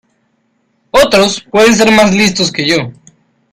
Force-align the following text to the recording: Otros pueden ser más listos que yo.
Otros 0.89 1.41
pueden 1.51 1.75
ser 1.75 1.91
más 1.91 2.11
listos 2.11 2.51
que 2.51 2.67
yo. 2.67 2.77